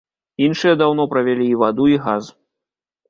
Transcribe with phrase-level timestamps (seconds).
[0.45, 2.33] Іншыя даўно правялі і ваду, і газ.